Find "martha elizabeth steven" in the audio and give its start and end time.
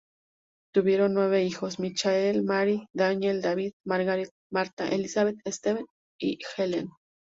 4.51-5.85